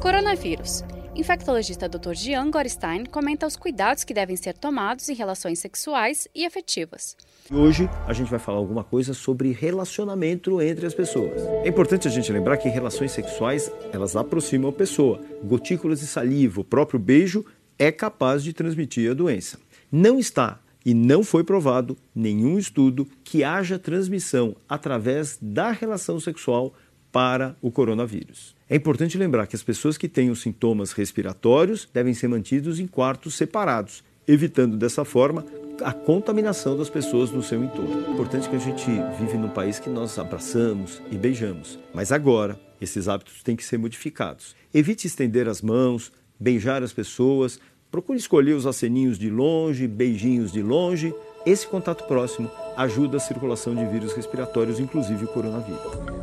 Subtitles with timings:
[0.00, 0.82] Coronavírus.
[1.14, 2.14] Infectologista Dr.
[2.14, 7.14] Jean Gorstein comenta os cuidados que devem ser tomados em relações sexuais e afetivas.
[7.52, 11.42] Hoje a gente vai falar alguma coisa sobre relacionamento entre as pessoas.
[11.62, 15.20] É importante a gente lembrar que relações sexuais, elas aproximam a pessoa.
[15.44, 17.44] Gotículas de saliva, o próprio beijo
[17.78, 19.58] é capaz de transmitir a doença.
[19.92, 26.72] Não está e não foi provado nenhum estudo que haja transmissão através da relação sexual
[27.12, 28.54] para o coronavírus.
[28.68, 33.34] É importante lembrar que as pessoas que os sintomas respiratórios devem ser mantidos em quartos
[33.34, 35.44] separados, evitando dessa forma
[35.82, 38.06] a contaminação das pessoas no seu entorno.
[38.06, 38.86] É importante que a gente
[39.18, 43.78] vive num país que nós abraçamos e beijamos, mas agora esses hábitos têm que ser
[43.78, 44.54] modificados.
[44.72, 47.58] Evite estender as mãos, beijar as pessoas,
[47.90, 51.14] procure escolher os aceninhos de longe, beijinhos de longe.
[51.44, 56.19] Esse contato próximo ajuda a circulação de vírus respiratórios, inclusive o coronavírus.